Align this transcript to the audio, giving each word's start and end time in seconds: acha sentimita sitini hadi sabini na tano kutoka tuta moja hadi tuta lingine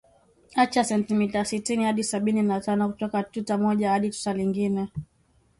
acha 0.55 0.83
sentimita 0.91 1.41
sitini 1.49 1.83
hadi 1.85 2.03
sabini 2.03 2.41
na 2.41 2.61
tano 2.61 2.89
kutoka 2.89 3.23
tuta 3.23 3.57
moja 3.57 3.91
hadi 3.91 4.09
tuta 4.09 4.33
lingine 4.33 4.89